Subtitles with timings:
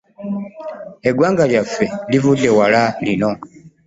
[1.09, 3.31] Eggwanga lyaffe livudde wala lino!